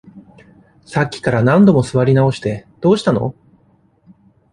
[0.83, 3.35] さっきから何度も座り直して、どうしたの？